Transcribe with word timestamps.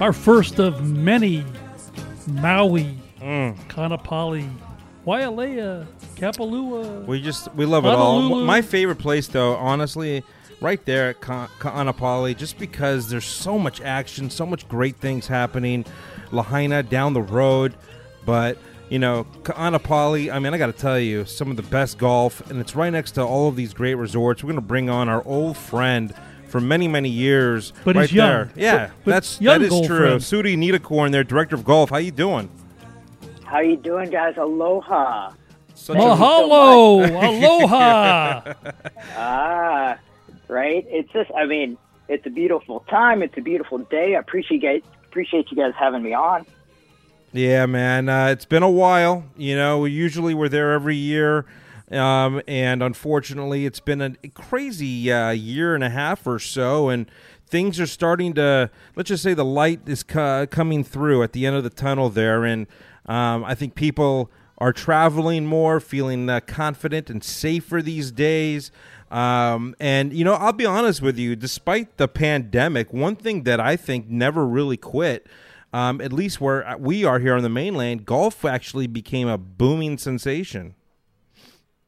Our 0.00 0.12
first 0.12 0.58
of 0.58 0.88
many 0.88 1.44
Maui, 2.26 2.98
mm. 3.20 3.56
Kanapali, 3.68 4.50
Wailea, 5.06 5.86
Kapalua. 6.16 7.06
We 7.06 7.20
just 7.20 7.52
we 7.54 7.64
love 7.64 7.84
it 7.84 7.90
all. 7.90 8.20
My 8.44 8.60
favorite 8.60 8.98
place, 8.98 9.28
though, 9.28 9.54
honestly, 9.54 10.24
right 10.60 10.84
there 10.84 11.10
at 11.10 11.20
Ka- 11.20 11.48
Ka'anapali, 11.60 12.36
just 12.36 12.58
because 12.58 13.08
there's 13.08 13.24
so 13.24 13.58
much 13.58 13.80
action, 13.82 14.30
so 14.30 14.44
much 14.44 14.66
great 14.68 14.96
things 14.96 15.26
happening. 15.28 15.84
Lahaina 16.32 16.82
down 16.82 17.12
the 17.12 17.22
road, 17.22 17.74
but 18.26 18.58
you 18.88 18.98
know, 18.98 19.24
Ka'anapali. 19.44 20.32
I 20.32 20.38
mean, 20.40 20.54
I 20.54 20.58
got 20.58 20.66
to 20.66 20.72
tell 20.72 20.98
you, 20.98 21.24
some 21.24 21.50
of 21.50 21.56
the 21.56 21.62
best 21.62 21.98
golf, 21.98 22.50
and 22.50 22.60
it's 22.60 22.74
right 22.74 22.90
next 22.90 23.12
to 23.12 23.22
all 23.22 23.48
of 23.48 23.56
these 23.56 23.72
great 23.72 23.94
resorts. 23.94 24.42
We're 24.42 24.48
going 24.48 24.56
to 24.56 24.66
bring 24.66 24.90
on 24.90 25.08
our 25.08 25.24
old 25.26 25.56
friend. 25.56 26.12
For 26.54 26.60
many 26.60 26.86
many 26.86 27.08
years, 27.08 27.72
But 27.84 27.96
right 27.96 28.02
he's 28.08 28.12
young. 28.14 28.28
there, 28.28 28.50
yeah, 28.54 28.76
But- 28.86 28.90
but 29.06 29.10
that's 29.10 29.40
young 29.40 29.58
that 29.60 29.72
is 29.72 29.86
true. 29.88 29.98
friend. 29.98 30.20
Sudi 30.20 30.56
Nitakorn, 30.56 31.10
there, 31.10 31.24
director 31.24 31.56
of 31.56 31.64
golf. 31.64 31.90
How 31.90 31.96
you 31.96 32.12
doing? 32.12 32.48
How 33.44 33.58
you 33.58 33.76
doing, 33.76 34.08
guys? 34.08 34.36
Aloha. 34.36 35.32
Such 35.74 35.96
a- 35.96 35.98
Mahalo, 35.98 37.08
aloha. 37.26 38.52
Ah, 39.16 39.98
right. 40.46 40.86
It's 40.88 41.12
just, 41.12 41.32
I 41.36 41.44
mean, 41.44 41.76
it's 42.08 42.24
a 42.24 42.30
beautiful 42.30 42.84
time. 42.88 43.20
It's 43.24 43.36
a 43.36 43.40
beautiful 43.40 43.78
day. 43.78 44.14
I 44.14 44.20
appreciate 44.20 44.62
you 44.62 44.68
guys, 44.80 44.82
appreciate 45.06 45.50
you 45.50 45.56
guys 45.56 45.72
having 45.76 46.04
me 46.04 46.14
on. 46.14 46.46
Yeah, 47.32 47.66
man. 47.66 48.08
Uh, 48.08 48.26
it's 48.28 48.44
been 48.44 48.62
a 48.62 48.70
while. 48.70 49.24
You 49.36 49.56
know, 49.56 49.80
we 49.80 49.90
usually 49.90 50.34
we're 50.34 50.48
there 50.48 50.70
every 50.72 50.94
year. 50.94 51.46
Um, 51.90 52.40
and 52.48 52.82
unfortunately, 52.82 53.66
it's 53.66 53.80
been 53.80 54.00
a 54.00 54.28
crazy 54.28 55.12
uh, 55.12 55.30
year 55.30 55.74
and 55.74 55.84
a 55.84 55.90
half 55.90 56.26
or 56.26 56.38
so, 56.38 56.88
and 56.88 57.10
things 57.46 57.78
are 57.78 57.86
starting 57.86 58.34
to. 58.34 58.70
Let's 58.96 59.08
just 59.08 59.22
say 59.22 59.34
the 59.34 59.44
light 59.44 59.80
is 59.86 60.02
co- 60.02 60.46
coming 60.46 60.82
through 60.82 61.22
at 61.22 61.32
the 61.32 61.46
end 61.46 61.56
of 61.56 61.64
the 61.64 61.70
tunnel 61.70 62.08
there, 62.08 62.44
and 62.44 62.66
um, 63.06 63.44
I 63.44 63.54
think 63.54 63.74
people 63.74 64.30
are 64.58 64.72
traveling 64.72 65.44
more, 65.44 65.78
feeling 65.80 66.30
uh, 66.30 66.40
confident 66.40 67.10
and 67.10 67.22
safer 67.22 67.82
these 67.82 68.10
days. 68.10 68.70
Um, 69.10 69.76
and 69.78 70.12
you 70.12 70.24
know, 70.24 70.34
I'll 70.34 70.52
be 70.52 70.66
honest 70.66 71.02
with 71.02 71.18
you. 71.18 71.36
Despite 71.36 71.98
the 71.98 72.08
pandemic, 72.08 72.92
one 72.92 73.16
thing 73.16 73.42
that 73.42 73.60
I 73.60 73.76
think 73.76 74.08
never 74.08 74.46
really 74.46 74.78
quit 74.78 75.26
um, 75.74 76.00
at 76.00 76.12
least 76.12 76.40
where 76.40 76.76
we 76.78 77.04
are 77.04 77.18
here 77.18 77.34
on 77.34 77.42
the 77.42 77.48
mainland, 77.48 78.06
golf 78.06 78.44
actually 78.44 78.86
became 78.86 79.26
a 79.26 79.36
booming 79.36 79.98
sensation. 79.98 80.76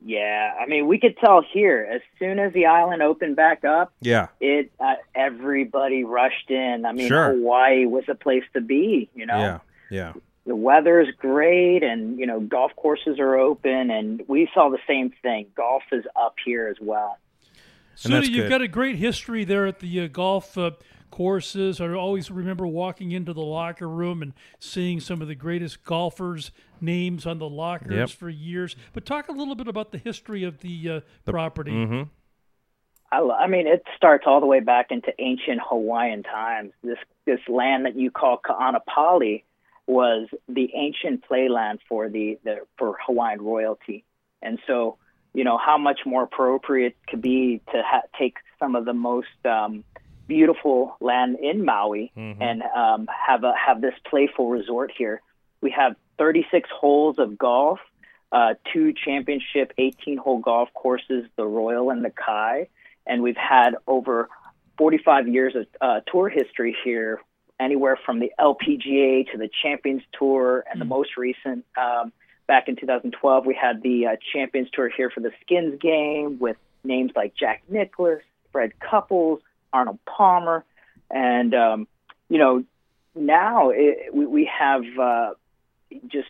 Yeah, 0.06 0.54
I 0.60 0.66
mean, 0.66 0.86
we 0.86 1.00
could 1.00 1.16
tell 1.18 1.42
here 1.52 1.84
as 1.92 2.00
soon 2.20 2.38
as 2.38 2.52
the 2.52 2.66
island 2.66 3.02
opened 3.02 3.34
back 3.34 3.64
up, 3.64 3.92
Yeah, 4.00 4.28
it 4.40 4.70
uh, 4.78 4.94
everybody 5.16 6.04
rushed 6.04 6.48
in. 6.48 6.84
I 6.86 6.92
mean, 6.92 7.08
Sure. 7.08 7.32
Hawaii 7.32 7.86
was 7.86 8.04
a 8.08 8.14
place 8.14 8.44
to 8.54 8.60
be. 8.60 9.10
You 9.16 9.26
know, 9.26 9.36
yeah, 9.38 9.58
yeah. 9.90 10.12
the 10.46 10.54
weather's 10.54 11.08
great, 11.18 11.82
and 11.82 12.20
you 12.20 12.26
know, 12.26 12.38
golf 12.38 12.70
courses 12.76 13.18
are 13.18 13.34
open, 13.36 13.90
and 13.90 14.22
we 14.28 14.48
saw 14.54 14.70
the 14.70 14.78
same 14.86 15.12
thing. 15.22 15.46
Golf 15.56 15.82
is 15.90 16.04
up 16.14 16.36
here 16.44 16.68
as 16.68 16.76
well. 16.80 17.18
And 18.04 18.12
that's 18.12 18.28
you've 18.28 18.44
good. 18.44 18.50
got 18.50 18.62
a 18.62 18.68
great 18.68 18.96
history 18.96 19.44
there 19.44 19.66
at 19.66 19.80
the 19.80 20.02
uh, 20.02 20.06
golf 20.06 20.56
uh, 20.56 20.70
courses. 21.10 21.80
I 21.80 21.88
always 21.92 22.30
remember 22.30 22.66
walking 22.66 23.12
into 23.12 23.32
the 23.32 23.42
locker 23.42 23.88
room 23.88 24.22
and 24.22 24.32
seeing 24.58 25.00
some 25.00 25.22
of 25.22 25.28
the 25.28 25.34
greatest 25.34 25.84
golfers' 25.84 26.50
names 26.80 27.26
on 27.26 27.38
the 27.38 27.48
lockers 27.48 27.94
Yep. 27.94 28.10
for 28.10 28.28
years. 28.28 28.76
But 28.92 29.06
talk 29.06 29.28
a 29.28 29.32
little 29.32 29.54
bit 29.54 29.68
about 29.68 29.92
the 29.92 29.98
history 29.98 30.44
of 30.44 30.60
the, 30.60 30.90
uh, 30.90 31.00
property. 31.24 31.72
Mm-hmm. 31.72 32.02
I, 33.12 33.20
I 33.20 33.46
mean, 33.46 33.66
it 33.66 33.84
starts 33.96 34.24
all 34.26 34.40
the 34.40 34.46
way 34.46 34.60
back 34.60 34.86
into 34.90 35.12
ancient 35.18 35.60
Hawaiian 35.64 36.22
times. 36.22 36.72
This 36.82 36.98
this 37.24 37.40
land 37.48 37.86
that 37.86 37.96
you 37.96 38.10
call 38.10 38.38
Ka'anapali 38.38 39.42
was 39.86 40.28
the 40.48 40.70
ancient 40.74 41.24
playland 41.28 41.78
for 41.88 42.08
the, 42.08 42.38
the 42.44 42.58
for 42.76 42.96
Hawaiian 43.06 43.40
royalty, 43.42 44.04
and 44.42 44.58
so 44.66 44.98
you 45.34 45.44
know 45.44 45.58
how 45.58 45.78
much 45.78 46.00
more 46.04 46.24
appropriate 46.24 46.96
could 47.08 47.22
be 47.22 47.60
to 47.72 47.82
ha- 47.84 48.02
take 48.18 48.38
some 48.58 48.74
of 48.74 48.84
the 48.84 48.92
most 48.92 49.28
um, 49.44 49.84
beautiful 50.26 50.96
land 51.00 51.38
in 51.40 51.64
Maui 51.64 52.12
and 52.40 52.62
um, 52.62 53.08
have 53.08 53.44
a 53.44 53.52
have 53.54 53.80
this 53.80 53.94
playful 54.08 54.48
resort 54.48 54.92
here. 54.96 55.22
We 55.60 55.70
have 55.70 55.96
36 56.18 56.68
holes 56.72 57.18
of 57.18 57.36
golf, 57.36 57.78
uh, 58.32 58.54
two 58.72 58.92
championship 58.92 59.72
18 59.78 60.18
hole 60.18 60.38
golf 60.38 60.68
courses, 60.74 61.26
the 61.36 61.46
Royal 61.46 61.90
and 61.90 62.04
the 62.04 62.10
Kai 62.10 62.68
and 63.06 63.22
we've 63.22 63.36
had 63.36 63.76
over 63.86 64.28
45 64.78 65.28
years 65.28 65.54
of 65.54 65.66
uh, 65.80 66.00
tour 66.10 66.28
history 66.28 66.76
here, 66.84 67.20
anywhere 67.58 67.98
from 68.04 68.18
the 68.18 68.32
LPGA 68.38 69.30
to 69.32 69.38
the 69.38 69.48
Champions 69.62 70.02
Tour, 70.18 70.64
and 70.70 70.80
the 70.80 70.84
most 70.84 71.16
recent, 71.16 71.64
um, 71.78 72.12
back 72.46 72.68
in 72.68 72.76
2012, 72.76 73.46
we 73.46 73.54
had 73.54 73.82
the 73.82 74.06
uh, 74.06 74.16
Champions 74.32 74.68
Tour 74.72 74.90
here 74.94 75.10
for 75.10 75.20
the 75.20 75.32
Skins 75.40 75.78
game 75.80 76.38
with 76.38 76.56
names 76.84 77.12
like 77.16 77.34
Jack 77.34 77.62
Nicklaus, 77.68 78.20
Fred 78.52 78.72
Couples, 78.78 79.40
Arnold 79.76 79.98
Palmer, 80.06 80.64
and 81.10 81.54
um, 81.54 81.88
you 82.30 82.38
know 82.38 82.64
now 83.14 83.70
it, 83.70 84.14
we, 84.14 84.26
we 84.26 84.50
have 84.58 84.82
uh, 84.98 85.30
just 86.08 86.28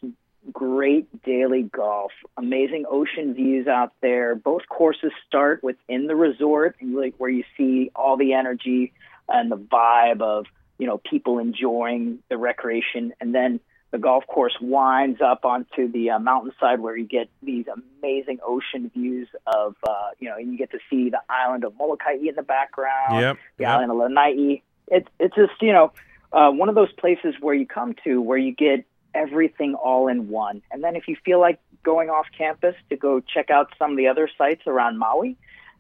great 0.53 1.23
daily 1.23 1.63
golf, 1.63 2.11
amazing 2.37 2.85
ocean 2.91 3.35
views 3.35 3.69
out 3.69 3.93
there. 4.01 4.35
Both 4.35 4.63
courses 4.69 5.13
start 5.29 5.63
within 5.63 6.09
the 6.09 6.17
resort, 6.17 6.77
like 6.83 7.15
where 7.19 7.31
you 7.31 7.45
see 7.57 7.91
all 7.95 8.17
the 8.17 8.33
energy 8.33 8.93
and 9.29 9.51
the 9.51 9.57
vibe 9.57 10.21
of 10.23 10.47
you 10.79 10.89
know 10.89 10.99
people 10.99 11.39
enjoying 11.39 12.19
the 12.29 12.37
recreation, 12.37 13.13
and 13.21 13.33
then 13.33 13.61
the 13.93 13.99
golf 13.99 14.27
course 14.27 14.57
winds 14.61 15.21
up 15.21 15.45
onto 15.45 15.91
the 15.91 16.11
uh, 16.11 16.19
mountainside 16.19 16.81
where 16.81 16.97
you 16.97 17.05
get 17.07 17.29
these 17.43 17.67
amazing 18.03 18.39
ocean 18.45 18.91
views 18.95 19.29
of 19.47 19.77
uh, 19.89 20.09
you 20.19 20.29
know 20.29 20.37
and 20.37 20.51
you 20.53 20.59
get 20.59 20.71
to 20.73 20.79
see 20.91 21.09
the 21.11 21.21
island 21.29 21.65
of 21.65 21.77
Molokai 21.79 22.15
in 22.15 22.35
the 22.35 22.43
background, 22.43 23.21
Yep, 23.21 23.37
the 23.59 23.63
yep. 23.63 23.71
island 23.71 23.91
of 23.93 23.97
Lanai. 23.99 24.63
It's 24.89 25.09
it's 25.19 25.35
just 25.35 25.61
you 25.61 25.73
know 25.73 25.93
uh, 26.33 26.51
one 26.51 26.69
of 26.69 26.75
those 26.75 26.93
places 26.93 27.35
where 27.41 27.55
you 27.55 27.67
come 27.67 27.95
to 28.05 28.21
where 28.21 28.39
you 28.39 28.53
get 28.53 28.85
everything 29.15 29.75
all 29.75 30.09
in 30.09 30.29
one. 30.29 30.63
And 30.71 30.85
then 30.85 30.95
if 30.97 31.09
you 31.09 31.17
feel 31.25 31.41
like 31.41 31.59
going 31.83 32.11
off 32.11 32.27
campus 32.37 32.75
to 32.91 32.97
go 32.97 33.21
check 33.21 33.49
out 33.51 33.73
some 33.79 33.93
of 33.93 33.97
the 33.97 34.09
other 34.09 34.29
sites 34.37 34.63
around 34.67 34.99
Maui, 34.99 35.37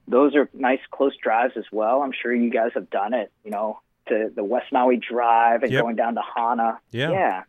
those 0.08 0.34
are 0.34 0.48
nice 0.54 0.78
close 0.90 1.14
drives 1.22 1.54
as 1.56 1.64
well. 1.72 2.02
I'm 2.02 2.12
sure 2.12 2.32
you 2.32 2.48
guys 2.50 2.70
have 2.74 2.88
done 2.88 3.12
it, 3.12 3.30
you 3.44 3.50
know, 3.50 3.80
to 4.08 4.30
the 4.34 4.44
West 4.44 4.72
Maui 4.72 4.96
Drive 4.96 5.64
and 5.64 5.72
Yep. 5.72 5.82
going 5.82 5.96
down 5.96 6.14
to 6.14 6.22
Hana. 6.34 6.78
Yeah. 6.92 7.10
Yeah. 7.10 7.42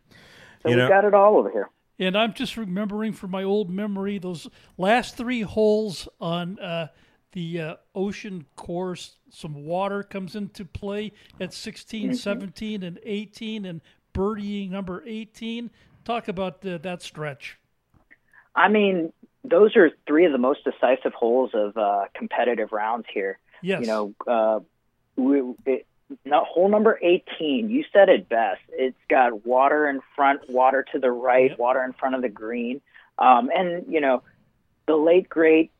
So 0.62 0.68
You 0.68 0.76
we've 0.76 0.84
know- 0.84 0.88
got 0.88 1.04
it 1.04 1.14
all 1.14 1.36
over 1.36 1.50
here. 1.50 1.68
And 2.00 2.16
I'm 2.16 2.32
just 2.32 2.56
remembering 2.56 3.12
from 3.12 3.32
my 3.32 3.42
old 3.42 3.70
memory 3.70 4.18
those 4.18 4.48
last 4.76 5.16
three 5.16 5.40
holes 5.40 6.08
on 6.20 6.56
uh, 6.60 6.88
the 7.32 7.60
uh, 7.60 7.74
ocean 7.92 8.46
course. 8.54 9.16
Some 9.30 9.64
water 9.64 10.04
comes 10.04 10.36
into 10.36 10.64
play 10.64 11.12
at 11.40 11.52
16, 11.52 12.14
17, 12.14 12.84
and 12.84 13.00
18, 13.02 13.64
and 13.64 13.80
birdieing 14.14 14.70
number 14.70 15.02
18. 15.08 15.70
Talk 16.04 16.28
about 16.28 16.64
uh, 16.64 16.78
that 16.78 17.02
stretch. 17.02 17.58
I 18.54 18.68
mean, 18.68 19.12
those 19.42 19.74
are 19.74 19.90
three 20.06 20.24
of 20.24 20.30
the 20.30 20.38
most 20.38 20.60
decisive 20.62 21.14
holes 21.14 21.50
of 21.52 21.76
uh, 21.76 22.04
competitive 22.14 22.70
rounds 22.70 23.06
here. 23.12 23.40
Yes. 23.60 23.80
You 23.80 23.86
know, 23.88 24.14
uh, 24.24 24.60
we, 25.16 25.42
it, 25.66 25.86
no, 26.24 26.44
hole 26.44 26.68
number 26.68 26.98
18, 27.02 27.70
you 27.70 27.84
said 27.92 28.08
it 28.08 28.28
best. 28.28 28.60
It's 28.70 28.96
got 29.08 29.46
water 29.46 29.88
in 29.88 30.00
front, 30.16 30.48
water 30.48 30.84
to 30.92 30.98
the 30.98 31.10
right, 31.10 31.50
Yep. 31.50 31.58
water 31.58 31.84
in 31.84 31.92
front 31.92 32.14
of 32.14 32.22
the 32.22 32.28
green. 32.28 32.80
Um, 33.18 33.50
and, 33.54 33.84
you 33.92 34.00
know, 34.00 34.22
the 34.86 34.96
late, 34.96 35.28
great 35.28 35.70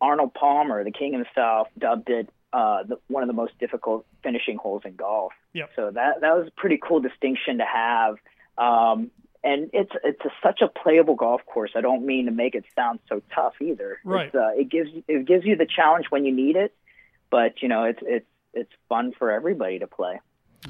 Arnold 0.00 0.34
Palmer, 0.34 0.82
the 0.82 0.90
king 0.90 1.12
himself, 1.12 1.68
dubbed 1.78 2.10
it 2.10 2.28
uh, 2.52 2.82
the, 2.82 2.98
one 3.06 3.22
of 3.22 3.28
the 3.28 3.32
most 3.32 3.56
difficult 3.60 4.04
finishing 4.22 4.56
holes 4.56 4.82
in 4.84 4.96
golf. 4.96 5.32
Yep. 5.52 5.70
So 5.76 5.90
that, 5.92 6.20
that 6.20 6.36
was 6.36 6.48
a 6.48 6.60
pretty 6.60 6.78
cool 6.82 7.00
distinction 7.00 7.58
to 7.58 7.64
have. 7.64 8.16
Um, 8.58 9.10
and 9.42 9.70
it's 9.72 9.92
it's 10.04 10.20
a, 10.24 10.30
such 10.42 10.60
a 10.60 10.68
playable 10.68 11.14
golf 11.14 11.40
course. 11.46 11.70
I 11.74 11.80
don't 11.80 12.04
mean 12.04 12.26
to 12.26 12.30
make 12.30 12.54
it 12.54 12.64
sound 12.74 12.98
so 13.08 13.22
tough 13.34 13.54
either. 13.60 13.98
Right. 14.04 14.26
It's, 14.26 14.34
uh, 14.34 14.50
it 14.54 14.68
gives 14.68 14.90
it 15.08 15.26
gives 15.26 15.46
you 15.46 15.56
the 15.56 15.66
challenge 15.66 16.06
when 16.10 16.24
you 16.26 16.32
need 16.32 16.56
it, 16.56 16.74
but 17.30 17.62
you 17.62 17.68
know 17.68 17.84
it's 17.84 18.00
it's 18.02 18.26
it's 18.54 18.72
fun 18.88 19.12
for 19.18 19.30
everybody 19.30 19.78
to 19.78 19.86
play. 19.86 20.20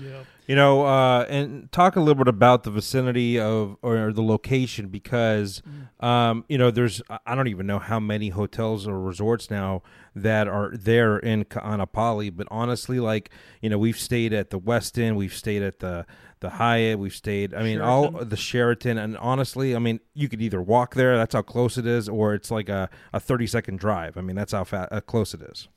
yeah. 0.00 0.22
You 0.46 0.56
know, 0.56 0.84
uh, 0.84 1.26
and 1.28 1.70
talk 1.72 1.96
a 1.96 2.00
little 2.00 2.16
bit 2.16 2.28
about 2.28 2.64
the 2.64 2.70
vicinity 2.70 3.38
of 3.38 3.76
or 3.82 4.12
the 4.12 4.22
location 4.22 4.88
because, 4.88 5.62
um, 6.00 6.44
you 6.48 6.58
know, 6.58 6.70
there's 6.70 7.02
I 7.24 7.34
don't 7.34 7.48
even 7.48 7.66
know 7.66 7.78
how 7.78 8.00
many 8.00 8.30
hotels 8.30 8.86
or 8.86 9.00
resorts 9.00 9.50
now 9.50 9.82
that 10.14 10.48
are 10.48 10.72
there 10.76 11.18
in 11.18 11.44
Ka'anapali. 11.44 12.36
But 12.36 12.48
honestly, 12.50 12.98
like 13.00 13.30
you 13.60 13.70
know, 13.70 13.78
we've 13.78 13.98
stayed 13.98 14.32
at 14.32 14.50
the 14.50 14.58
Westin, 14.58 15.16
we've 15.16 15.34
stayed 15.34 15.62
at 15.62 15.78
the 15.78 16.04
the 16.40 16.50
Hyatt, 16.50 16.98
we've 16.98 17.14
stayed. 17.14 17.54
I 17.54 17.62
mean, 17.62 17.80
all 17.80 18.10
the 18.10 18.36
Sheraton, 18.36 18.96
and 18.98 19.16
honestly, 19.18 19.76
I 19.76 19.78
mean, 19.78 20.00
you 20.14 20.28
could 20.28 20.40
either 20.40 20.62
walk 20.62 20.94
there, 20.94 21.16
that's 21.16 21.34
how 21.34 21.42
close 21.42 21.76
it 21.78 21.86
is, 21.86 22.08
or 22.08 22.34
it's 22.34 22.50
like 22.50 22.68
a, 22.68 22.88
a 23.12 23.20
thirty 23.20 23.46
second 23.46 23.78
drive. 23.78 24.16
I 24.16 24.20
mean, 24.22 24.36
that's 24.36 24.52
how 24.52 24.64
fa- 24.64 24.88
uh, 24.90 25.00
close 25.00 25.34
it 25.34 25.42
is. 25.42 25.68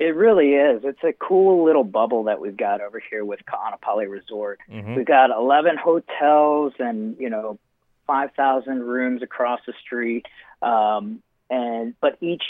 It 0.00 0.16
really 0.16 0.54
is. 0.54 0.80
It's 0.82 1.04
a 1.04 1.12
cool 1.12 1.62
little 1.62 1.84
bubble 1.84 2.24
that 2.24 2.40
we've 2.40 2.56
got 2.56 2.80
over 2.80 3.02
here 3.10 3.22
with 3.22 3.40
Ka'anapali 3.44 4.08
Resort. 4.10 4.58
Mhm. 4.70 4.96
We've 4.96 5.04
got 5.04 5.28
11 5.30 5.76
hotels 5.76 6.72
and 6.78 7.16
you 7.20 7.28
know 7.28 7.58
5,000 8.06 8.82
rooms 8.82 9.22
across 9.22 9.60
the 9.66 9.74
street, 9.74 10.24
um, 10.62 11.22
and 11.50 11.94
but 12.00 12.16
each 12.22 12.42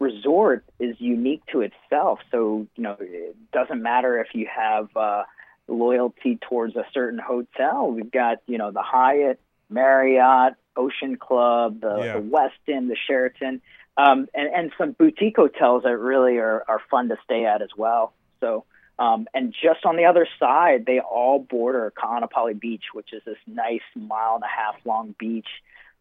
resort 0.00 0.64
is 0.80 1.00
unique 1.00 1.42
to 1.52 1.60
itself. 1.60 2.18
So 2.32 2.66
you 2.74 2.82
know 2.82 2.96
it 2.98 3.36
doesn't 3.52 3.80
matter 3.80 4.18
if 4.18 4.34
you 4.34 4.48
have 4.52 4.88
uh, 4.96 5.22
loyalty 5.68 6.36
towards 6.48 6.74
a 6.74 6.84
certain 6.92 7.20
hotel. 7.20 7.92
We've 7.92 8.10
got 8.10 8.38
you 8.48 8.58
know 8.58 8.72
the 8.72 8.82
Hyatt, 8.82 9.38
Marriott, 9.70 10.54
Ocean 10.76 11.14
Club, 11.16 11.80
the, 11.80 11.96
Yeah. 12.02 12.12
the 12.14 12.22
Westin, 12.22 12.88
the 12.88 12.96
Sheraton, 13.06 13.60
um, 13.98 14.28
and, 14.32 14.48
and 14.54 14.72
some 14.78 14.92
boutique 14.92 15.36
hotels 15.36 15.82
that 15.82 15.96
really 15.98 16.38
are, 16.38 16.64
are 16.68 16.80
fun 16.88 17.08
to 17.08 17.16
stay 17.24 17.44
at 17.44 17.60
as 17.60 17.70
well. 17.76 18.12
So, 18.40 18.64
um, 18.98 19.26
and 19.34 19.52
just 19.52 19.84
on 19.84 19.96
the 19.96 20.04
other 20.04 20.26
side, 20.38 20.86
they 20.86 21.00
all 21.00 21.40
border 21.40 21.92
Ka'anapali 22.00 22.58
Beach, 22.58 22.84
which 22.94 23.12
is 23.12 23.22
this 23.26 23.36
nice 23.46 23.82
mile 23.96 24.36
and 24.36 24.44
a 24.44 24.46
half 24.46 24.76
long 24.86 25.14
beach, 25.18 25.48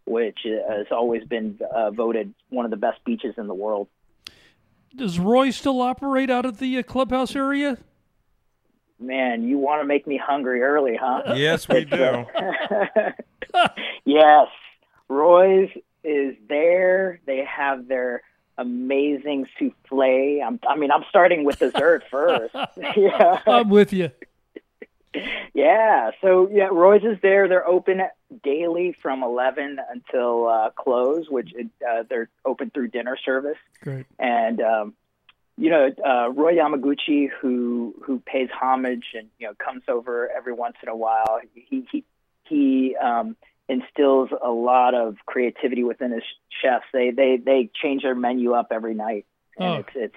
which 0.06 0.40
has 0.46 0.88
always 0.92 1.24
been 1.24 1.60
uh, 1.74 1.90
voted 1.90 2.34
one 2.50 2.66
of 2.66 2.72
the 2.72 2.78
best 2.78 3.04
beaches 3.04 3.34
in 3.38 3.48
the 3.48 3.56
world. 3.56 3.88
Does 4.96 5.20
Roy 5.20 5.50
still 5.50 5.82
operate 5.82 6.30
out 6.30 6.46
of 6.46 6.60
the 6.60 6.78
uh, 6.78 6.84
clubhouse 6.84 7.36
area? 7.36 7.78
Man, 9.00 9.48
you 9.48 9.58
want 9.58 9.82
to 9.82 9.86
make 9.86 10.08
me 10.08 10.18
hungry 10.24 10.62
early, 10.62 10.98
huh? 11.00 11.34
Yes, 11.36 11.68
we 11.68 11.86
do. 11.86 12.26
yes, 14.06 14.48
Roy's 15.08 15.70
is 16.08 16.36
there. 16.48 17.20
They 17.26 17.44
have 17.46 17.88
their 17.88 18.24
amazing 18.58 19.48
souffle. 19.60 20.42
I'm, 20.46 20.60
I 20.68 20.76
mean, 20.76 20.92
I'm 20.92 21.04
starting 21.10 21.44
with 21.44 21.60
dessert 21.60 22.04
first. 22.12 22.56
yeah, 22.96 23.42
I'm 23.46 23.70
with 23.70 23.94
you. 23.94 24.12
yeah. 25.54 26.12
So 26.22 26.50
yeah, 26.52 26.70
Roy's 26.72 27.04
is 27.04 27.18
there. 27.22 27.48
They're 27.48 27.68
open 27.68 28.02
daily 28.44 28.96
from 29.02 29.24
11 29.24 29.80
until 29.92 30.48
uh, 30.48 30.70
close, 30.72 31.30
which 31.30 31.54
uh, 31.88 32.04
they're 32.10 32.30
open 32.46 32.70
through 32.70 32.90
dinner 32.90 33.18
service. 33.24 33.58
Great. 33.82 34.06
And 34.20 34.62
um, 34.62 34.94
you 35.58 35.72
know, 35.72 35.90
uh, 36.06 36.30
Roy 36.30 36.54
Yamaguchi, 36.54 37.30
who 37.42 37.96
who 38.04 38.20
pays 38.20 38.50
homage 38.52 39.08
and 39.16 39.28
you 39.40 39.48
know 39.48 39.54
comes 39.56 39.84
over 39.88 40.30
every 40.30 40.54
once 40.54 40.78
in 40.84 40.90
a 40.90 40.96
while. 40.96 41.40
He 41.54 41.88
he 41.92 42.04
he 42.44 42.96
um, 42.96 43.36
instills 43.70 44.30
a 44.44 44.50
lot 44.50 44.94
of 44.96 45.18
creativity 45.26 45.84
within 45.84 46.12
his 46.12 46.24
chefs. 46.62 46.86
They 46.94 47.12
they 47.12 47.38
they 47.38 47.70
change 47.82 48.04
their 48.04 48.16
menu 48.16 48.54
up 48.54 48.68
every 48.72 48.94
night, 48.94 49.26
and 49.58 49.68
Oh. 49.68 49.74
it's 49.76 49.90
it's 49.96 50.16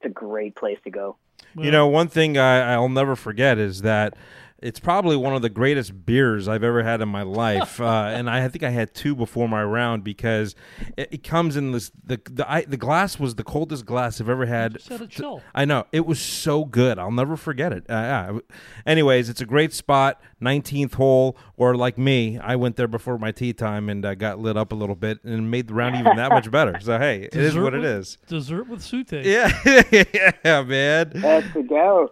it's 0.00 0.06
a 0.06 0.08
great 0.08 0.56
place 0.56 0.78
to 0.84 0.90
go. 0.90 1.16
You 1.56 1.70
know, 1.70 1.88
one 1.88 2.08
thing 2.08 2.38
I, 2.38 2.74
I'll 2.74 2.88
never 2.88 3.16
forget 3.16 3.58
is 3.58 3.82
that 3.82 4.14
it's 4.62 4.80
probably 4.80 5.16
one 5.16 5.34
of 5.34 5.42
the 5.42 5.48
greatest 5.50 6.04
beers 6.06 6.48
I've 6.48 6.62
ever 6.64 6.82
had 6.82 7.00
in 7.00 7.08
my 7.08 7.22
life, 7.22 7.80
uh, 7.82 8.10
and 8.12 8.28
I 8.28 8.46
think 8.48 8.62
I 8.62 8.70
had 8.70 8.94
two 8.94 9.14
before 9.14 9.48
my 9.48 9.62
round 9.62 10.04
because 10.04 10.54
it, 10.96 11.08
it 11.12 11.22
comes 11.24 11.56
in 11.56 11.72
this. 11.72 11.90
the 12.04 12.20
the 12.30 12.50
I, 12.50 12.62
the 12.62 12.76
glass 12.76 13.18
was 13.18 13.34
the 13.36 13.44
coldest 13.44 13.86
glass 13.86 14.20
I've 14.20 14.28
ever 14.28 14.46
had. 14.46 14.74
Just 14.74 14.88
had 14.88 15.00
a 15.02 15.06
chill. 15.06 15.42
I 15.54 15.64
know 15.64 15.86
it 15.92 16.06
was 16.06 16.20
so 16.20 16.64
good. 16.64 16.98
I'll 16.98 17.10
never 17.10 17.36
forget 17.36 17.72
it. 17.72 17.84
Uh, 17.88 17.92
yeah. 17.94 18.38
Anyways, 18.86 19.28
it's 19.28 19.40
a 19.40 19.46
great 19.46 19.72
spot. 19.72 20.20
Nineteenth 20.40 20.94
hole, 20.94 21.36
or 21.56 21.74
like 21.76 21.98
me, 21.98 22.38
I 22.38 22.56
went 22.56 22.76
there 22.76 22.88
before 22.88 23.18
my 23.18 23.30
tee 23.32 23.52
time 23.52 23.88
and 23.90 24.04
uh, 24.04 24.14
got 24.14 24.38
lit 24.38 24.56
up 24.56 24.72
a 24.72 24.74
little 24.74 24.94
bit 24.94 25.22
and 25.24 25.50
made 25.50 25.68
the 25.68 25.74
round 25.74 25.96
even 25.96 26.16
that 26.16 26.30
much 26.30 26.50
better. 26.52 26.78
So 26.80 26.98
hey, 26.98 27.22
it 27.24 27.36
is 27.36 27.56
what 27.56 27.74
it 27.74 27.78
with- 27.78 27.86
is. 27.86 28.18
Dessert 28.26 28.68
with 28.68 28.80
Sudi. 28.80 29.24
Yeah, 29.24 29.50
yeah, 30.44 30.62
man. 30.62 31.12
That's 31.14 31.52
the 31.52 31.62
go. 31.62 32.10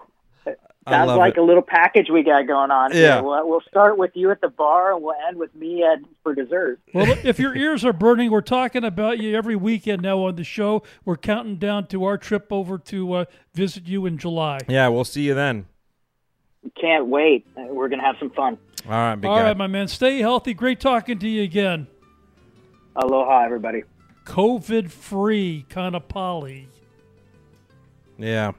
I 0.89 1.07
Sounds 1.07 1.19
like 1.19 1.37
it. 1.37 1.41
a 1.41 1.43
little 1.43 1.63
package 1.63 2.09
we 2.11 2.23
got 2.23 2.47
going 2.47 2.71
on. 2.71 2.93
Yeah. 2.93 3.15
Here. 3.15 3.23
We'll, 3.23 3.49
we'll 3.49 3.61
start 3.63 3.99
with 3.99 4.13
you 4.15 4.31
at 4.31 4.41
the 4.41 4.49
bar, 4.49 4.95
and 4.95 5.03
we'll 5.03 5.15
end 5.29 5.37
with 5.39 5.55
me 5.55 5.83
at 5.85 5.99
for 6.23 6.35
dessert. 6.35 6.81
Well, 6.95 7.17
if 7.25 7.39
your 7.39 7.55
ears 7.57 7.85
are 7.85 7.93
burning, 7.93 8.31
we're 8.31 8.41
talking 8.41 8.85
about 8.85 9.19
you 9.19 9.37
every 9.37 9.57
weekend 9.57 10.03
now 10.03 10.19
on 10.21 10.37
the 10.37 10.45
show. 10.45 10.83
We're 11.05 11.17
counting 11.17 11.57
down 11.57 11.87
to 11.89 12.05
our 12.05 12.19
trip 12.19 12.53
over 12.53 12.79
to 12.79 13.13
uh, 13.13 13.25
visit 13.55 13.87
you 13.87 14.07
in 14.07 14.19
July. 14.19 14.59
Yeah, 14.69 14.89
we'll 14.89 15.05
see 15.05 15.23
you 15.23 15.35
then. 15.35 15.67
Can't 16.81 17.07
wait. 17.07 17.47
We're 17.57 17.89
gonna 17.89 18.03
have 18.03 18.17
some 18.19 18.31
fun. 18.31 18.59
All 18.87 18.93
right, 18.93 19.15
big 19.17 19.31
All 19.31 19.37
guy. 19.39 19.45
right, 19.45 19.57
my 19.57 19.67
man. 19.67 19.89
Stay 19.89 20.19
healthy. 20.19 20.55
Great 20.55 20.81
talking 20.81 21.19
to 21.19 21.29
you 21.29 21.43
again. 21.43 21.87
Aloha, 22.97 23.45
everybody. 23.45 23.85
COVID 24.25 24.91
free 24.91 25.65
Ka'anapali. 25.71 26.67
Yeah. 28.19 28.53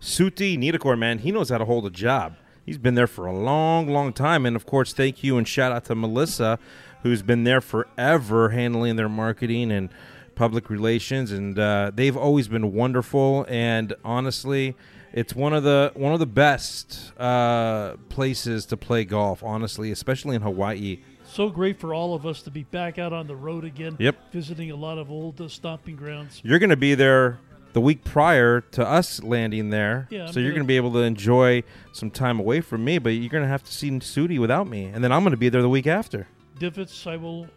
Sudi 0.00 0.58
Nitakorn, 0.58 0.98
man, 0.98 1.18
he 1.18 1.30
knows 1.30 1.50
how 1.50 1.58
to 1.58 1.64
hold 1.64 1.86
a 1.86 1.90
job. 1.90 2.36
He's 2.64 2.78
been 2.78 2.94
there 2.94 3.06
for 3.06 3.26
a 3.26 3.36
long, 3.36 3.88
long 3.88 4.12
time. 4.12 4.46
And 4.46 4.54
of 4.56 4.66
course, 4.66 4.92
thank 4.92 5.24
you 5.24 5.36
and 5.38 5.46
shout 5.46 5.72
out 5.72 5.84
to 5.86 5.94
Melissa, 5.94 6.58
who's 7.02 7.22
been 7.22 7.44
there 7.44 7.60
forever 7.60 8.50
handling 8.50 8.96
their 8.96 9.08
marketing 9.08 9.72
and 9.72 9.90
public 10.34 10.70
relations. 10.70 11.32
And 11.32 11.58
uh, 11.58 11.90
they've 11.94 12.16
always 12.16 12.48
been 12.48 12.72
wonderful. 12.72 13.46
And 13.48 13.94
honestly, 14.04 14.76
it's 15.12 15.34
one 15.34 15.52
of 15.52 15.62
the 15.64 15.92
one 15.94 16.12
of 16.12 16.20
the 16.20 16.26
best 16.26 17.12
uh, 17.18 17.96
places 18.08 18.64
to 18.66 18.76
play 18.76 19.04
golf. 19.04 19.42
Honestly, 19.42 19.90
especially 19.90 20.36
in 20.36 20.42
Hawaii. 20.42 21.00
So 21.24 21.48
great 21.48 21.80
for 21.80 21.94
all 21.94 22.14
of 22.14 22.26
us 22.26 22.42
to 22.42 22.50
be 22.50 22.64
back 22.64 22.98
out 22.98 23.12
on 23.12 23.26
the 23.26 23.34
road 23.34 23.64
again. 23.64 23.96
Yep. 23.98 24.32
Visiting 24.32 24.70
a 24.70 24.76
lot 24.76 24.98
of 24.98 25.10
old 25.10 25.40
uh, 25.40 25.48
stomping 25.48 25.96
grounds. 25.96 26.42
You're 26.44 26.58
going 26.58 26.70
to 26.70 26.76
be 26.76 26.94
there 26.94 27.38
the 27.72 27.80
week 27.80 28.04
prior 28.04 28.60
to 28.72 28.86
us 28.86 29.22
landing 29.22 29.70
there. 29.70 30.06
Yeah, 30.10 30.26
I'm 30.26 30.32
so 30.32 30.40
you're 30.40 30.52
gonna- 30.52 30.64
be 30.64 30.76
able 30.76 30.92
to 30.92 31.00
enjoy 31.00 31.62
some 31.92 32.10
time 32.10 32.38
away 32.38 32.60
from 32.60 32.84
me, 32.84 32.98
but 32.98 33.10
you're 33.10 33.28
going 33.30 33.44
to 33.44 33.48
have 33.48 33.62
to 33.64 33.72
see 33.72 33.90
Sudi 33.90 34.38
without 34.38 34.68
me. 34.68 34.84
And 34.86 35.02
then 35.02 35.12
I'm 35.12 35.22
going 35.22 35.32
to 35.32 35.36
be 35.36 35.48
there 35.48 35.62
the 35.62 35.68
week 35.68 35.86
after. 35.86 36.26
Divots, 36.58 37.06
I 37.06 37.16
will. 37.16 37.46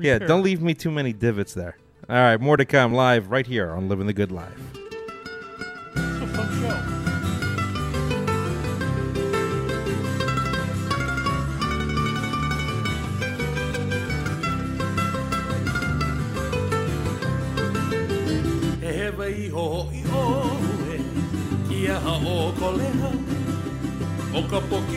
Yeah, 0.00 0.18
don't 0.18 0.42
leave 0.42 0.62
me 0.62 0.72
too 0.72 0.90
many 0.90 1.12
divots 1.12 1.52
there. 1.52 1.76
All 2.08 2.16
right, 2.16 2.40
more 2.40 2.56
to 2.56 2.64
come 2.64 2.94
live 2.94 3.30
right 3.30 3.46
here 3.46 3.70
on 3.72 3.88
Living 3.90 4.06
the 4.06 4.14
Good 4.14 4.32
Life. 4.32 4.58
coleja, 22.62 23.10
poco 24.32 24.56
a 24.56 24.60
poco 24.60 24.91